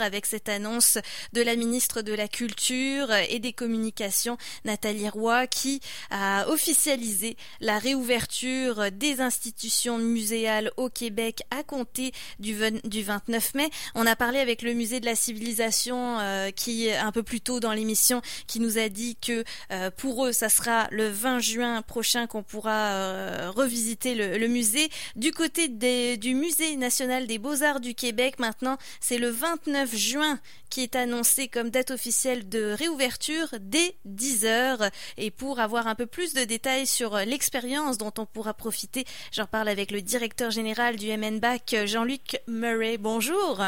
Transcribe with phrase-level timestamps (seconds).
[0.00, 0.98] avec cette annonce
[1.32, 7.78] de la ministre de la Culture et des Communications, Nathalie Roy, qui a officialisé la
[7.78, 13.70] réouverture des institutions muséales au Québec à compter du, 29 mai.
[13.94, 17.60] On a parlé avec le musée de la civilisation euh, qui, un peu plus tôt
[17.60, 21.82] dans l'émission, qui nous a dit que euh, pour eux, ça sera le 20 juin
[21.82, 24.88] prochain qu'on pourra euh, revisiter le, musée.
[25.16, 30.38] Du côté du musée national des beaux-arts du Québec, maintenant, c'est le 29 juin
[30.70, 34.90] qui est annoncé comme date officielle de réouverture dès 10 heures.
[35.16, 39.46] Et pour avoir un peu plus de détails sur l'expérience dont on pourra profiter, j'en
[39.46, 42.98] parle avec le directeur général du MNBAC, Jean-Luc Murray.
[42.98, 43.62] Bonjour.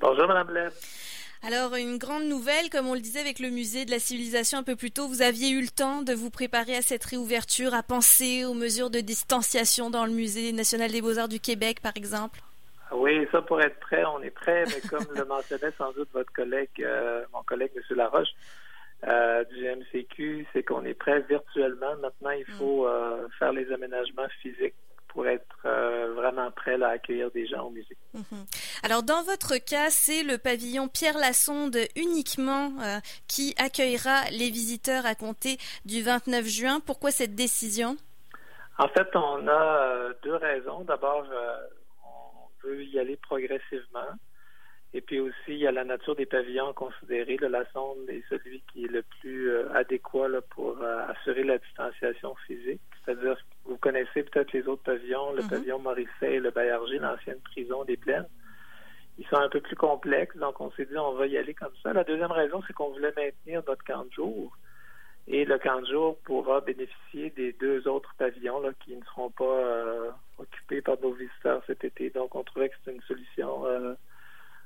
[0.00, 0.72] Bonjour, Madame Blaise.
[1.42, 4.62] Alors, une grande nouvelle, comme on le disait avec le musée de la civilisation un
[4.62, 7.82] peu plus tôt, vous aviez eu le temps de vous préparer à cette réouverture, à
[7.82, 12.42] penser aux mesures de distanciation dans le musée national des beaux-arts du Québec, par exemple?
[12.92, 16.32] Oui, ça pour être prêt, on est prêt, mais comme le mentionnait sans doute votre
[16.32, 17.96] collègue, euh, mon collègue M.
[17.96, 18.30] Laroche,
[19.06, 21.96] euh, du MCQ, c'est qu'on est prêt virtuellement.
[22.00, 22.88] Maintenant, il faut mm.
[22.88, 24.74] euh, faire les aménagements physiques
[25.12, 27.96] pour être euh, vraiment prêt à accueillir des gens au musée.
[28.14, 28.44] Mhm.
[28.82, 35.06] Alors, dans votre cas, c'est le pavillon Pierre Lassonde uniquement euh, qui accueillera les visiteurs
[35.06, 36.80] à compter du 29 juin.
[36.80, 37.96] Pourquoi cette décision?
[38.78, 40.84] En fait, on a euh, deux raisons.
[40.84, 41.24] D'abord,
[42.64, 44.08] on veut y aller progressivement.
[44.92, 47.36] Et puis aussi, il y a la nature des pavillons considérés.
[47.36, 52.80] la sonde est celui qui est le plus adéquat pour assurer la distanciation physique.
[53.04, 55.48] C'est-à-dire, vous connaissez peut-être les autres pavillons, le mhm.
[55.48, 58.26] pavillon Morisset et le Bayargé, l'ancienne prison des Plaines.
[59.18, 61.74] Ils sont un peu plus complexes, donc on s'est dit on va y aller comme
[61.82, 61.92] ça.
[61.92, 64.56] La deuxième raison, c'est qu'on voulait maintenir notre camp de jour.
[65.26, 69.30] Et le camp de jour pourra bénéficier des deux autres pavillons là, qui ne seront
[69.30, 72.10] pas euh, occupés par nos visiteurs cet été.
[72.10, 73.94] Donc, on trouvait que c'était une solution euh,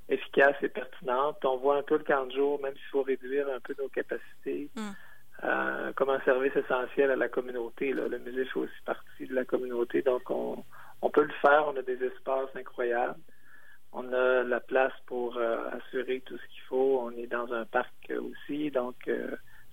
[0.08, 1.44] efficace et pertinente.
[1.44, 3.88] On voit un peu le camp de jour, même s'il faut réduire un peu nos
[3.88, 4.70] capacités.
[4.74, 4.90] Mm.
[5.42, 7.92] Euh, comme un service essentiel à la communauté.
[7.92, 10.64] Le musée fait aussi partie de la communauté, donc on,
[11.10, 11.66] peut le faire.
[11.66, 13.18] On a des espaces incroyables.
[13.92, 17.00] On a la place pour assurer tout ce qu'il faut.
[17.02, 19.10] On est dans un parc aussi, donc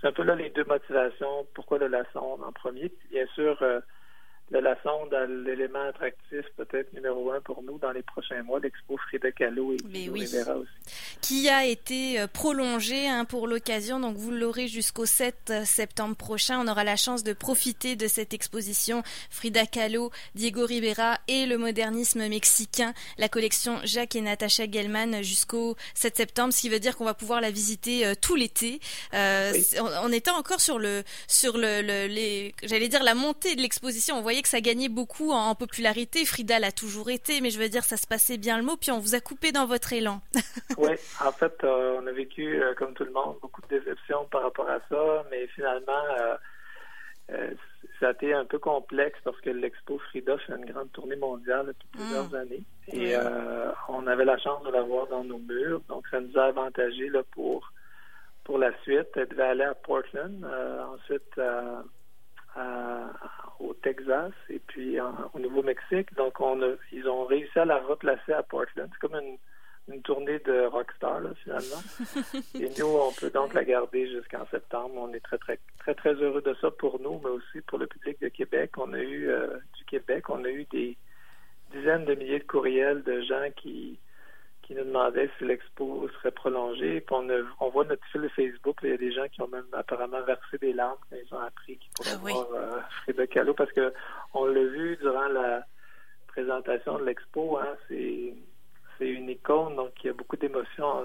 [0.01, 1.47] c'est un peu là les deux motivations.
[1.53, 2.91] Pourquoi le laçon en premier?
[3.11, 3.61] Bien sûr,
[4.51, 8.59] le la sonde a l'élément attractif peut-être numéro un pour nous dans les prochains mois,
[8.59, 10.23] l'expo Frida Kahlo et Mais oui.
[10.23, 10.35] aussi.
[11.21, 16.17] Qui a été euh, prolongé hein, pour l'occasion, donc vous l'aurez jusqu'au 7 euh, septembre
[16.17, 16.59] prochain.
[16.59, 21.57] On aura la chance de profiter de cette exposition Frida Kahlo, Diego Rivera et le
[21.57, 26.97] modernisme mexicain, la collection Jacques et Natacha Gelman jusqu'au 7 septembre, ce qui veut dire
[26.97, 28.81] qu'on va pouvoir la visiter euh, tout l'été.
[29.13, 34.17] on, était encore sur le sur le, les j'allais dire la montée de l'exposition.
[34.17, 36.25] On voyait que ça gagnait beaucoup en, popularité.
[36.25, 38.91] Frida l'a toujours été, mais je veux dire, ça se passait bien le mot, puis
[38.91, 40.21] on vous a coupé dans votre élan.
[40.77, 40.91] oui,
[41.23, 44.43] en fait, euh, on a vécu, euh, comme tout le monde, beaucoup de déceptions par
[44.43, 46.03] rapport à ça, mais finalement,
[47.31, 47.51] euh,
[47.99, 51.67] ça a été un peu complexe parce que l'Expo Frida fait une grande tournée mondiale
[51.67, 52.35] depuis plusieurs mm.
[52.35, 52.63] années.
[52.93, 53.15] Et
[53.87, 57.09] on avait la chance de la voir dans nos murs, donc ça nous a avantagé
[57.09, 57.71] là, pour,
[58.43, 59.07] pour la suite.
[59.15, 60.45] Elle devait aller à Portland,
[60.93, 61.39] ensuite
[63.63, 64.97] au Texas et puis
[65.33, 66.13] au Nouveau-Mexique.
[66.15, 68.89] Donc, on a, ils ont réussi à la replacer à Portland.
[68.91, 69.37] C'est comme une,
[69.93, 71.81] une tournée de rockstar, là, finalement.
[72.55, 74.95] et nous, on peut donc la garder jusqu'en septembre.
[74.95, 77.87] On est très, très, très, très heureux de ça pour nous, mais aussi pour le
[77.87, 78.71] public de Québec.
[78.77, 79.47] On a eu, euh,
[79.77, 80.97] du Québec, on a eu des
[81.71, 83.99] dizaines de milliers de courriels de gens qui,
[84.71, 87.01] qui nous demandaient si l'expo serait prolongée.
[87.01, 87.27] Puis on,
[87.59, 90.57] on voit notre fil Facebook, il y a des gens qui ont même apparemment versé
[90.61, 93.53] des larmes quand ils ont appris qu'ils pourraient ah voir euh, Frida Kahlo.
[93.53, 93.93] Parce que
[94.33, 95.65] on l'a vu durant la
[96.27, 98.33] présentation de l'expo, hein, c'est
[99.01, 101.03] une icône, donc il y a beaucoup d'émotions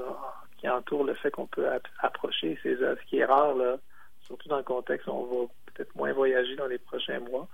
[0.58, 1.66] qui entourent le fait qu'on peut
[1.98, 2.56] approcher.
[2.62, 3.78] Ces ce qui est rare, là,
[4.20, 7.48] surtout dans le contexte où on va peut-être moins voyager dans les prochains mois.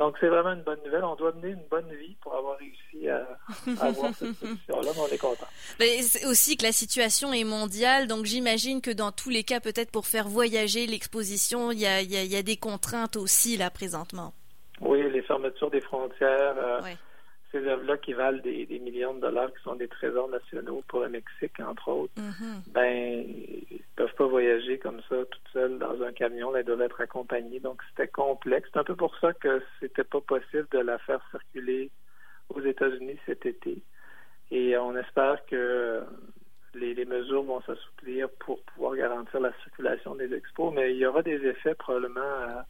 [0.00, 1.04] Donc, c'est vraiment une bonne nouvelle.
[1.04, 3.22] On doit mener une bonne vie pour avoir réussi à,
[3.84, 5.46] avoir cette solution-là, mais on est content.
[5.78, 9.60] Mais c'est aussi que la situation est mondiale, donc j'imagine que dans tous les cas,
[9.60, 14.32] peut-être pour faire voyager l'exposition, il y a, des contraintes aussi, là, présentement.
[14.80, 16.54] Oui, les fermetures des frontières.
[16.56, 16.80] Euh,
[17.52, 21.10] ces œuvres-là qui valent des, millions de dollars, qui sont des trésors nationaux pour le
[21.10, 22.72] Mexique, entre autres, mm-hmm.
[22.72, 23.26] ben,
[24.00, 26.56] peuvent pas voyager comme ça toutes seules dans un camion.
[26.56, 27.60] Elles doivent être accompagnées.
[27.60, 28.68] Donc, c'était complexe.
[28.72, 31.90] C'est un peu pour ça que c'était pas possible de la faire circuler
[32.48, 33.82] aux États-Unis cet été.
[34.50, 36.02] Et on espère que
[36.74, 41.22] les, mesures vont s'assouplir pour pouvoir garantir la circulation des expos, mais il y aura
[41.22, 42.64] des effets probablement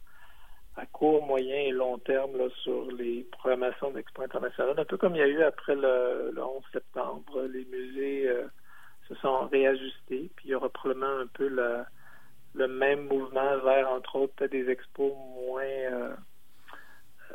[0.75, 5.19] à court, moyen et long terme sur les programmations d'Expo internationales, un peu comme il
[5.19, 7.43] y a eu après le, 11 septembre.
[7.51, 8.47] Les musées euh,
[9.15, 11.83] sont réajustés, puis il y aura probablement un peu le,
[12.53, 16.15] le même mouvement vers, entre autres, des expos moins, euh,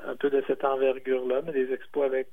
[0.05, 2.28] un peu de cette envergure-là, mais des expos avec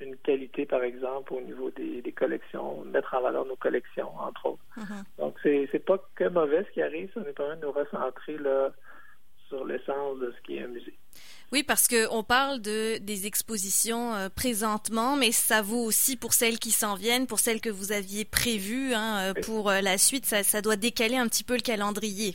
[0.00, 4.62] une qualité, par exemple, au niveau des, collections, mettre en valeur nos collections, entre autres.
[4.76, 5.04] Mm-hmm.
[5.18, 8.38] Donc, c'est, c'est pas que mauvais ce qui arrive, ça nous permet de nous recentrer
[8.38, 8.72] là,
[9.48, 10.96] sur l'essence de ce qui est un musée.
[11.52, 16.58] Oui, parce qu'on parle de des expositions euh, présentement, mais ça vaut aussi pour celles
[16.58, 20.26] qui s'en viennent, pour celles que vous aviez prévues hein, euh, pour euh, la suite.
[20.26, 22.34] Ça, ça, doit décaler un petit peu le calendrier.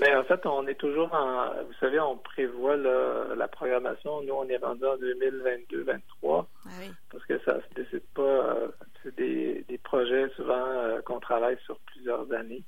[0.00, 1.54] Mais en fait, on est toujours en.
[1.64, 4.22] Vous savez, on prévoit la programmation.
[4.22, 6.68] Nous, on est rendu en 2022-2023 ah
[7.12, 8.56] parce que ça se décide pas.
[9.02, 12.64] c'est des, des projets souvent qu'on travaille sur plusieurs années.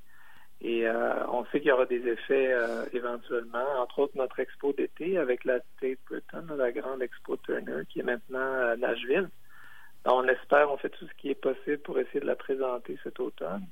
[0.66, 4.72] Et euh, on sait qu'il y aura des effets euh, éventuellement, entre autres notre expo
[4.72, 9.28] d'été avec la Tate Britain, la grande expo Turner, qui est maintenant à Nashville.
[10.06, 13.20] On espère, on fait tout ce qui est possible pour essayer de la présenter cet
[13.20, 13.62] automne.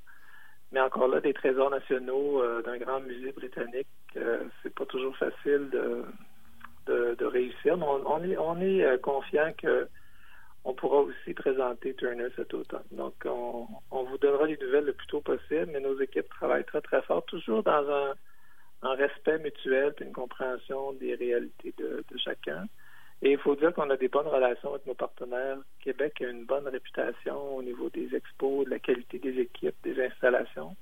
[0.71, 3.89] Mais encore là, des trésors nationaux euh, d'un grand musée britannique,
[4.63, 7.77] c'est pas toujours facile de, réussir.
[7.77, 9.89] Mais on, est, on est confiant que
[10.65, 12.85] on pourra aussi présenter Turner cet automne.
[12.91, 16.81] Donc, on, vous donnera les nouvelles le plus tôt possible, mais nos équipes travaillent très,
[16.81, 18.15] très fort, toujours dans un,
[18.83, 22.67] respect mutuel une compréhension des réalités de, chacun.
[23.23, 25.59] Et il faut dire qu'on a des bonnes relations avec nos partenaires.
[25.81, 30.03] Québec a une bonne réputation au niveau des expos, de la qualité des équipes, des
[30.03, 30.77] installations.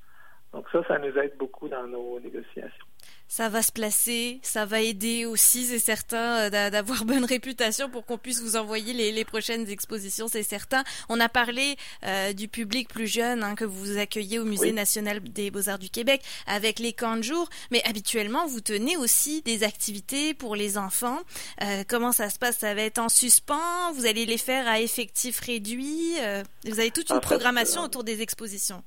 [0.53, 2.85] Donc ça, ça nous aide beaucoup dans nos négociations.
[3.27, 8.05] Ça va se placer, ça va aider aussi, c'est certain, euh, d'avoir bonne réputation pour
[8.05, 10.85] qu'on puisse vous envoyer les, prochaines expositions, c'est certain.
[11.09, 15.23] On a parlé euh, du public plus jeune hein, que vous accueillez au Musée national
[15.23, 19.65] des beaux-arts du Québec avec les camps de jour, mais habituellement, vous tenez aussi des
[19.65, 21.21] activités pour les enfants.
[21.63, 22.59] Euh, comment ça se passe?
[22.59, 23.93] Ça va être en suspens?
[23.95, 26.17] Vous allez les faire à effectif réduit?
[26.67, 28.83] Vous avez toute une programmation autour des expositions.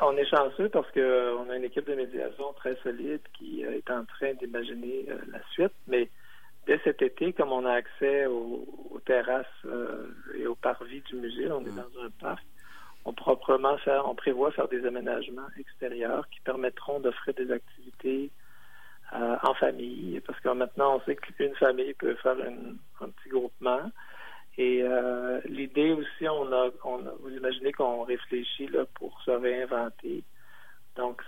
[0.00, 3.76] On est chanceux parce qu'on euh, a une équipe de médiation très solide qui euh,
[3.76, 5.72] est en train d'imaginer euh, la suite.
[5.86, 6.10] Mais
[6.66, 8.66] dès cet été, comme on a accès aux,
[9.04, 9.46] terrasses
[10.36, 11.76] et aux parvis du musée, on est mm.
[11.76, 12.44] dans un parc,
[13.04, 18.32] on proprement faire, on prévoit faire des aménagements extérieurs qui permettront d'offrir des activités
[19.12, 22.34] en famille, parce que maintenant on sait qu'une famille peut faire
[23.00, 23.92] un petit groupement.
[24.58, 30.24] Et euh, l'idée aussi, on a, on vous imaginez qu'on réfléchit là, pour se réinventer.
[30.96, 31.20] Donc,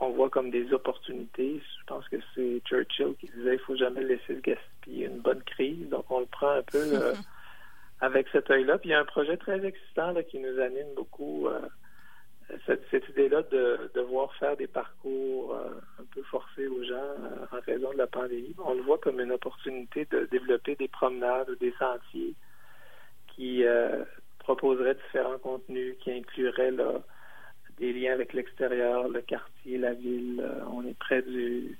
[0.00, 1.60] on voit comme des opportunités.
[1.80, 5.88] Je pense que c'est Churchill qui disait il faut jamais laisser gaspiller une bonne crise.
[5.90, 7.14] Donc, on le prend un peu
[8.00, 8.78] avec cet œil-là.
[8.78, 11.46] Puis, il y a un projet très excitant là, qui nous anime beaucoup.
[11.46, 11.60] Euh,
[12.66, 15.70] cette, cette idée-là de devoir faire des parcours euh,
[16.00, 17.14] un peu forcés aux gens
[17.50, 18.54] en raison de la pandémie.
[18.64, 22.34] On le voit comme une opportunité de développer des promenades ou des sentiers
[23.34, 24.04] qui euh,
[24.38, 26.72] proposerait différents contenus qui incluraient
[27.78, 30.40] des liens avec l'extérieur, le quartier, la ville.
[30.40, 31.76] Euh, on est près du,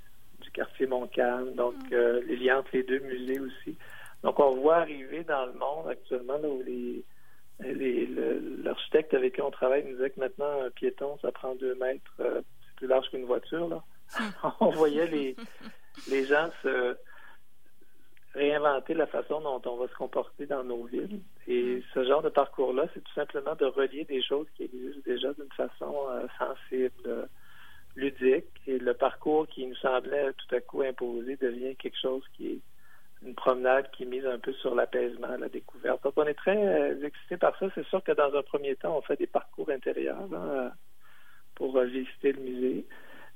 [0.53, 1.95] quartier Montcalm, donc mm.
[1.95, 3.77] euh, les liens entre les deux musées aussi.
[4.23, 7.05] Donc on voit arriver dans le monde actuellement là, où les
[8.65, 12.13] l'architecte avec qui on travaille nous disait que maintenant un piéton ça prend deux mètres,
[12.19, 13.83] c'est plus large qu'une voiture là.
[14.19, 14.49] Mm.
[14.61, 15.37] on voyait les
[16.11, 16.97] les gens se
[18.63, 21.21] réinventer la façon dont on va se comporter dans nos villes.
[21.47, 21.83] Et mm.
[21.95, 25.53] ce genre de parcours-là, c'est tout simplement de relier des choses qui existent déjà d'une
[25.57, 27.27] façon euh, sensible, euh,
[27.97, 28.47] ludique.
[28.67, 32.61] Et le parcours qui nous semblait tout à coup imposé devient quelque chose qui est
[33.25, 36.03] une promenade qui mise un peu sur l'apaisement, la découverte.
[36.03, 37.67] Donc, on est très euh, excités par ça.
[37.75, 40.73] C'est sûr que dans un premier temps, on fait des parcours intérieurs hein,
[41.55, 42.87] pour visiter le musée.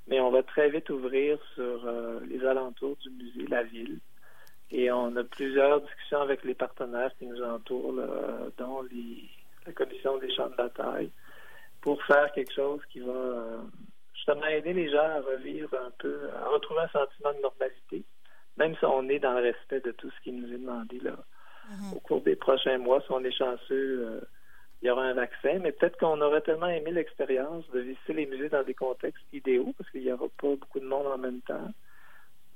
[0.08, 1.90] Mais on va très vite ouvrir sur
[2.28, 3.98] les alentours du musée, la ville.
[4.70, 7.94] Et on a plusieurs discussions avec les partenaires qui nous entourent,
[8.58, 9.28] dont les,
[9.66, 11.10] la Commission des champs de bataille,
[11.80, 13.58] pour faire quelque chose qui va euh,
[14.14, 18.02] justement aider les gens à revivre un peu, à retrouver un sentiment de normalité,
[18.56, 21.16] même si on est dans le respect de tout ce qui nous est demandé là.
[21.70, 21.96] Mm-hmm.
[21.96, 24.20] Au cours des prochains mois, si on est chanceux, euh,
[24.82, 28.26] il y aura un vaccin, mais peut-être qu'on aurait tellement aimé l'expérience de visiter les
[28.26, 31.40] musées dans des contextes idéaux, parce qu'il n'y aura pas beaucoup de monde en même
[31.42, 31.72] temps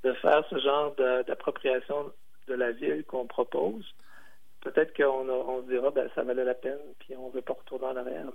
[0.03, 0.95] de faire ce genre
[1.27, 2.11] d'appropriation
[2.47, 3.85] de la ville qu'on propose,
[4.61, 7.53] peut-être qu'on on se dira ben ça valait la peine, puis on ne veut pas
[7.53, 8.25] retourner en arrière.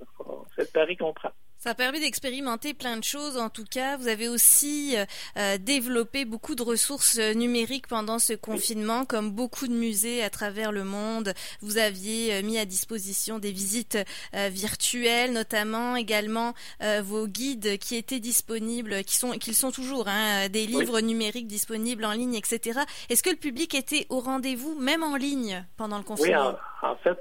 [0.55, 1.31] C'est le pari qu'on prend.
[1.59, 3.39] Ça permet d'expérimenter plein de choses.
[3.39, 5.05] En tout cas, vous avez aussi euh,
[5.39, 10.29] euh, développé beaucoup de ressources euh, numériques pendant ce confinement, comme beaucoup de musées à
[10.29, 11.33] travers le monde.
[11.63, 13.99] Vous aviez mis à disposition des visites
[14.33, 16.55] virtuelles, notamment également
[17.03, 22.05] vos guides qui étaient disponibles, qui sont, qu'ils sont toujours, hein, des livres numériques disponibles
[22.05, 22.81] en ligne, etc.
[23.09, 26.57] Est-ce que le public était au rendez-vous, même en ligne, pendant le confinement Oui, en,
[26.83, 27.21] en fait,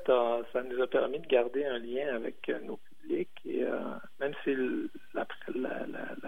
[0.53, 3.63] ça nous a permis de garder un lien avec nos publics et
[4.19, 4.55] même si
[5.13, 5.25] la,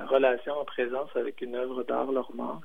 [0.06, 2.64] relation en présence avec une œuvre d'art leur manque,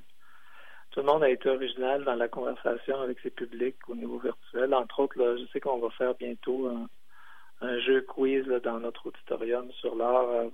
[0.93, 4.75] tout le monde a été original dans la conversation avec ses publics au niveau virtuel.
[4.75, 9.71] Entre autres, là, je sais qu'on va faire bientôt un, jeu quiz dans notre auditorium
[9.73, 10.29] sur l'art.
[10.29, 10.51] Euh,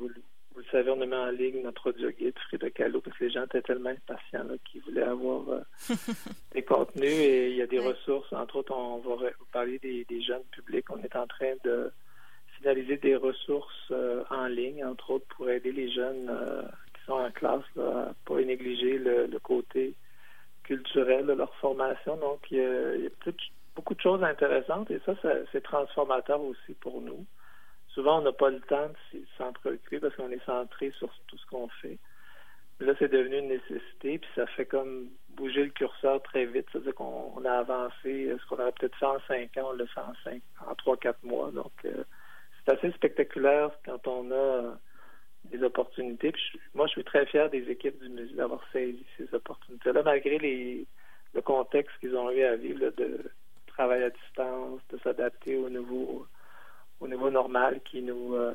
[0.58, 3.24] vous, le savez, on a mis en ligne notre audio guide Frida Kahlo parce que
[3.26, 5.60] les gens étaient tellement impatients qu'ils voulaient avoir euh,
[6.52, 8.32] des contenus et il y a des ressources.
[8.32, 10.90] Entre autres, on va parler des, jeunes publics.
[10.90, 11.92] On est en train de
[12.56, 16.28] finaliser des ressources euh, en ligne, entre autres, pour aider les jeunes
[16.94, 19.94] qui sont en classe à ne pas négliger le côté
[20.64, 22.16] culturelle de leur formation.
[22.16, 23.32] Donc, il y a,
[23.76, 25.14] beaucoup de choses intéressantes et ça,
[25.52, 27.24] c'est transformateur aussi pour nous.
[27.98, 31.36] Souvent, on n'a pas le temps de s'en préoccuper parce qu'on est centré sur tout
[31.36, 31.98] ce qu'on fait.
[32.78, 36.66] là, c'est devenu une nécessité, puis ça fait comme bouger le curseur très vite.
[36.70, 39.98] C'est-à-dire qu'on a avancé, ce qu'on aurait peut-être fait en cinq ans, on le fait
[39.98, 41.50] en cinq, en trois, quatre mois.
[41.50, 42.04] Donc, euh,
[42.64, 44.78] c'est assez spectaculaire quand on a
[45.46, 46.32] des opportunités.
[46.74, 50.86] moi, je suis très fier des équipes du musée d'avoir saisi ces opportunités-là, malgré les,
[51.34, 53.24] le contexte qu'ils ont eu à vivre de
[53.66, 56.28] travail à distance, de s'adapter au nouveau
[57.00, 58.52] au niveau normal qui nous euh,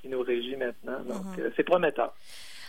[0.00, 1.00] qui nous régit maintenant.
[1.00, 1.40] Donc, mm-hmm.
[1.40, 2.14] euh, c'est prometteur.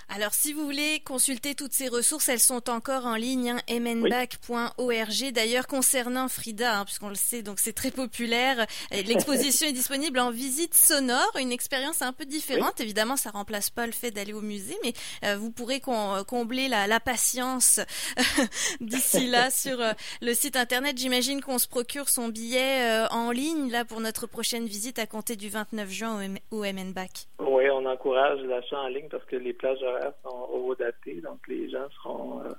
[0.10, 5.32] Alors, si vous voulez consulter toutes ces ressources, elles sont encore en ligne, hein, mnbac.org.
[5.34, 10.32] D'ailleurs, concernant Frida, hein, puisqu'on le sait, donc c'est très populaire, l'exposition est disponible en
[10.32, 12.80] visite sonore, une expérience un peu différente.
[12.80, 14.94] Évidemment, ça remplace pas le fait d'aller au musée, mais
[15.26, 17.82] euh, vous pourrez combler la, la patience
[18.80, 20.98] d'ici là sur euh, le site internet.
[20.98, 25.06] J'imagine qu'on se procure son billet euh, en ligne là pour notre prochaine visite à
[25.06, 27.28] compter du 29 juin au, au MNBAC.
[27.98, 29.80] Encourage l'achat en ligne parce que les plages
[30.24, 32.54] sont horodatées, donc les gens seront euh,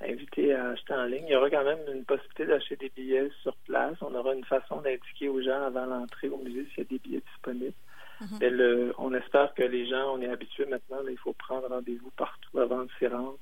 [0.00, 1.24] invités à acheter en ligne.
[1.28, 3.96] Il y aura quand même une possibilité d'acheter des billets sur place.
[4.00, 6.98] On aura une façon d'indiquer aux gens avant l'entrée au musée s'il y a des
[6.98, 7.74] billets disponibles.
[8.20, 8.92] Mhm.
[8.98, 12.82] on espère que les gens, on est habitués maintenant, il faut prendre rendez-vous partout avant
[12.82, 13.38] de s'y rendre.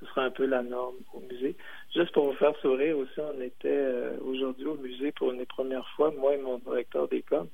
[0.00, 1.56] Ce sera un peu la norme au musée.
[1.94, 5.46] Juste pour vous faire sourire aussi, on était euh, aujourd'hui au musée pour une des
[5.46, 7.46] premières fois, moi et mon directeur d'école.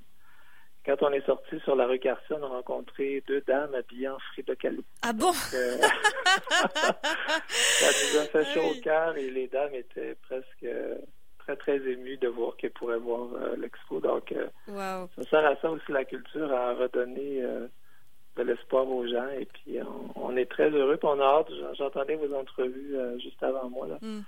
[0.87, 4.19] Quand on est sorti sur la rue Carson, on a rencontré deux dames habillées en
[4.33, 4.83] Frida Kahlo.
[5.03, 5.33] Ah bon?
[5.55, 5.77] Euh,
[7.49, 10.67] ça nous a fait chaud au cœur et les dames étaient presque
[11.41, 14.01] très, très émues de voir qu'elles pourraient voir euh, l'expo.
[14.01, 14.49] Donc, euh,
[15.17, 17.43] ça sert à ça aussi la culture, à redonner
[18.37, 19.29] de l'espoir aux gens.
[19.39, 19.77] Et puis,
[20.15, 20.97] on, est très heureux.
[20.97, 23.87] Puis on a hâte, j'entendais vos entrevues juste avant moi.
[23.87, 23.99] Là.
[24.01, 24.23] Hmm.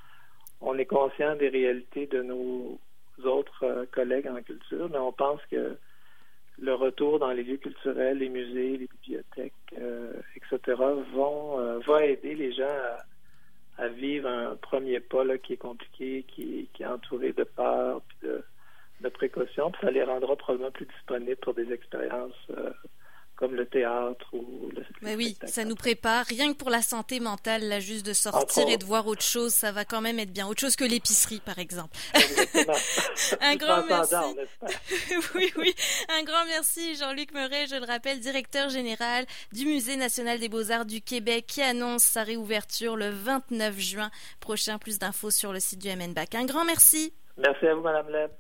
[0.60, 2.78] On est conscient des réalités de nos
[3.24, 5.78] autres collègues en culture, mais on pense que
[6.58, 10.80] le retour dans les lieux culturels, les musées, les bibliothèques, euh, etc.,
[11.14, 12.76] vont euh, va aider les gens
[13.78, 18.00] à, vivre un premier pas là, qui est compliqué, qui, qui est entouré de peur,
[18.22, 18.44] de,
[19.00, 22.70] de précautions, puis ça les rendra probablement plus disponibles pour des expériences euh,
[23.42, 26.24] comme le théâtre ou le Mais oui, ça nous prépare.
[26.26, 29.52] Rien que pour la santé mentale, là, juste de sortir et de voir autre chose,
[29.52, 30.46] ça va quand même être bien.
[30.46, 31.90] Autre chose que l'épicerie, par exemple.
[33.40, 34.14] un grand merci.
[35.34, 35.74] oui, oui.
[36.08, 40.84] Un grand merci, Jean-Luc Meuret, je le rappelle, directeur général du Musée national des beaux-arts
[40.84, 44.78] du Québec, qui annonce sa réouverture le 29 juin prochain.
[44.78, 46.36] Plus d'infos sur le site du MNBAC.
[46.36, 47.12] Un grand merci.
[47.38, 48.30] Merci à vous, Madame Leb.